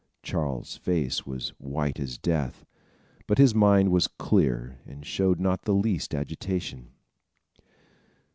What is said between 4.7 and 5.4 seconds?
and showed